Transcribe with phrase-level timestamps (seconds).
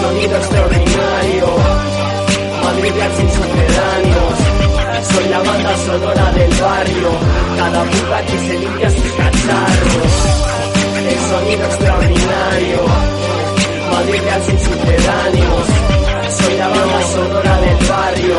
[0.00, 1.46] sonido extraordinario,
[2.64, 4.38] Madrid sin sucedáneos.
[5.12, 7.10] Soy la banda sonora del barrio,
[7.56, 10.14] cada puta que se limpia sus cacharros.
[11.10, 12.78] El sonido extraordinario,
[13.92, 15.66] Madrid sin sucedáneos.
[16.38, 18.36] Soy la banda sonora del barrio,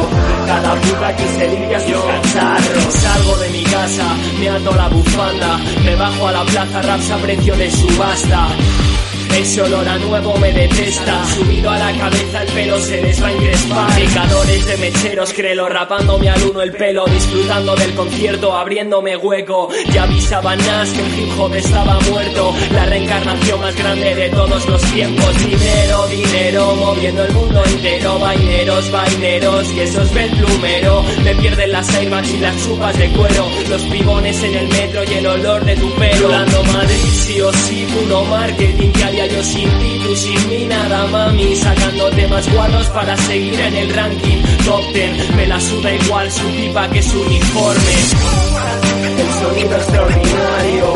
[0.48, 2.94] cada puta que se limpia sus cacharros.
[2.94, 4.08] Salgo de mi casa,
[4.40, 8.48] me ato la bufanda, me bajo a la plaza raps a precio de subasta.
[9.38, 11.26] Ese olor a nuevo me detesta.
[11.26, 15.70] Subido a la cabeza el pelo se les va a encrespar Picadores de mecheros crelo
[15.70, 19.70] Rapándome al uno el pelo Disfrutando del concierto Abriéndome hueco.
[19.94, 22.54] Ya avisaban Nas que el hip hop estaba muerto.
[22.74, 25.38] La reencarnación más grande de todos los tiempos.
[25.38, 28.20] Dinero, dinero Moviendo el mundo entero.
[28.20, 31.04] Vaineros, vaineros Y eso es plumero.
[31.24, 33.48] Me pierden las Air Max y las chupas de cuero.
[33.70, 36.28] Los pibones en el metro y el olor de tu pelo.
[36.28, 41.08] Dando Madrid sí o sí Puro marketing que yo sin ti, tú sin mí nada
[41.08, 41.56] mami.
[41.56, 44.42] Sacando temas guardos para seguir en el ranking.
[44.66, 47.96] Top ten, me la suda igual su pipa que su uniforme.
[49.22, 50.94] El sonido extraordinario.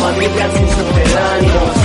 [0.00, 1.76] Madrid sin sucedáneos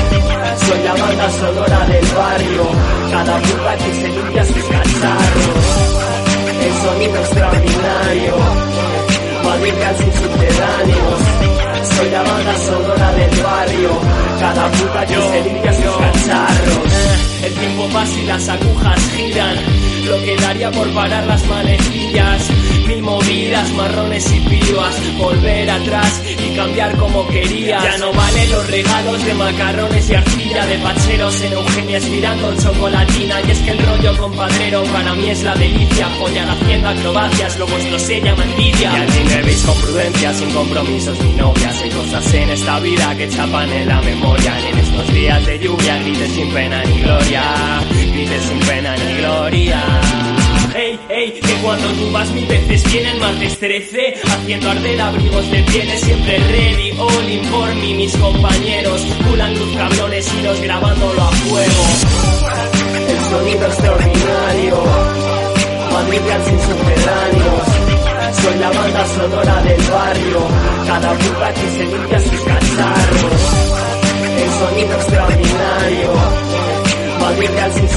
[0.66, 2.64] Soy la banda sonora del barrio.
[3.12, 5.66] Cada puta que se limpia sus cacharros.
[6.66, 8.36] El sonido extraordinario.
[9.44, 11.55] Madrid sin sucedáneos
[18.26, 19.56] las agujas giran
[20.06, 22.50] Lo que daría por parar las manecillas.
[22.88, 28.70] Mil movidas, marrones y pibas Volver atrás y cambiar como quería Ya no valen los
[28.70, 33.42] regalos de macarrones y arcilla De pacheros en Eugenia estirando chocolatina.
[33.42, 36.08] Y es que el rollo compadrero para mí es la delicia.
[36.20, 38.92] Follar haciendo acrobacias, lo vuestro se llama envidia.
[38.94, 42.80] Y al fin me veis con prudencia, sin compromisos ni novias Hay cosas en esta
[42.80, 44.54] vida que chapan en la memoria.
[44.62, 47.76] Y en estos días de lluvia grites sin pena ni gloria
[48.26, 49.82] Sin pena ni gloria.
[50.76, 55.64] Ey, ey, que cuando tú vas mis veces vienen martes 13 Haciendo arder abrigos de
[55.64, 59.02] pieles siempre ready All in for me, mis compañeros.
[59.30, 61.84] Culan luz cabrones y los grabándolo a fuego.
[63.08, 64.84] El sonido extraordinario
[65.94, 67.86] Madrid sin sucedáneos.
[68.42, 70.48] Soy la banda sonora del barrio
[70.86, 73.42] Cada puta que se limpia sus cacharros
[74.38, 76.35] El sonido extraordinario
[77.26, 77.88] Sin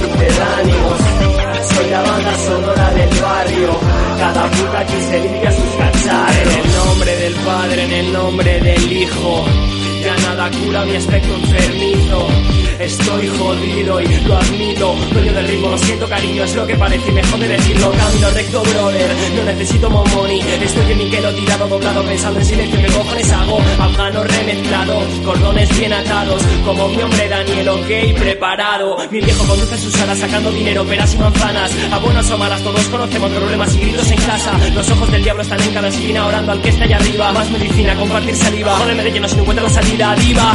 [1.69, 3.81] Soy la banda sonora del barrio.
[4.19, 8.61] Cada puta que se limpia sus cacharros En el nombre del padre, en el nombre
[8.61, 9.45] del hijo.
[10.03, 14.95] Ya nada cura mi aspecto enfermizo Estoy jodido y lo admito.
[15.13, 17.91] Dueño del ritmo, lo siento cariño Es lo que parece y me jode decirlo.
[17.91, 22.47] Camino recto, brother, no necesito more money Estoy en mi quelo tirado, doblado Pensando en
[22.47, 23.59] silencio, ¿qué cojones hago?
[23.81, 28.97] Afgano remezclado, cordones bien atados Como mi hombre Daniel, ok, preparado.
[29.11, 31.73] Mi viejo conduce sus alas sacando dinero, peras y manzanas.
[31.93, 34.53] A buenas o malas, todos conocemos problemas y gritos en casa.
[34.75, 37.33] Los ojos del diablo están en cada esquina Orando al que está allá arriba.
[37.33, 38.77] Más medicina, compartir saliva.
[38.77, 40.55] Jódeme de lleno si no encuentro la salida, diva.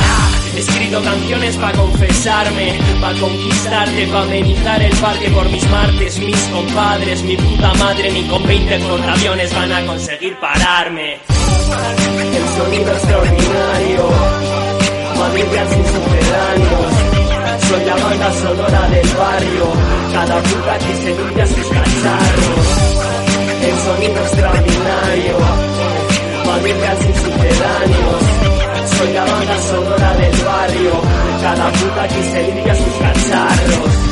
[0.56, 1.82] Escrito canciones para
[2.14, 8.12] confesarme, para conquistarte, para amenizar el parque por mis martes, mis compadres, mi puta madre,
[8.12, 11.14] ni con 20 portaaviones van a conseguir pararme.
[11.14, 14.10] El sonido extraordinario,
[15.18, 16.94] Madrid sin sucedáneos.
[17.68, 19.74] Soy la banda sonora del barrio,
[20.14, 22.68] cada puta que se limpia sus cacharros.
[23.64, 25.38] El sonido extraordinario,
[26.46, 28.98] Madrid sin sucedáneos.
[28.98, 31.13] Soy la banda sonora del barrio
[31.44, 34.03] Cada puta que se limpia sus cacharros